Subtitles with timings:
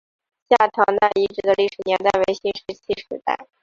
[0.49, 3.47] 下堂那遗址的历史年代为新石器时代。